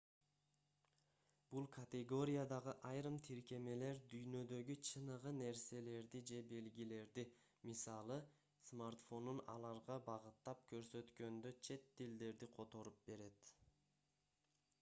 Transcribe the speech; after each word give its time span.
бул 1.55 1.65
категориядагы 1.73 2.73
айрым 2.91 3.17
тиркемелер 3.27 3.99
дүйнөдөгү 4.13 4.75
чыныгы 4.89 5.33
нерселерди 5.41 6.21
же 6.31 6.41
белгилерди 6.53 7.25
мисалы 7.71 8.17
смартфонун 8.71 9.41
аларга 9.57 9.99
багыттап 10.09 10.63
көрсөткөндө 10.73 11.53
чет 11.69 11.85
тилдерди 12.01 12.49
которуп 12.59 13.05
берет 13.11 13.53